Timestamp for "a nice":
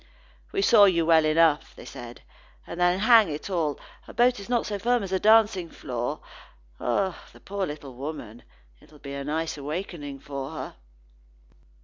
9.13-9.57